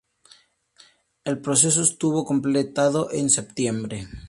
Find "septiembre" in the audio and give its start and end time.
3.29-4.07